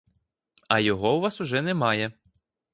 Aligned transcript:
А 0.67 0.79
його 0.79 1.17
у 1.17 1.19
вас 1.19 1.41
уже 1.41 1.61
немає. 1.61 2.11